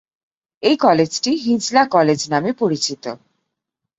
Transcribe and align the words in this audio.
এই 0.63 0.75
কলেজটি 0.77 1.31
"হিজলা 1.45 1.83
কলেজ" 1.85 2.19
নামে 2.29 2.51
পরিচিত। 2.53 3.03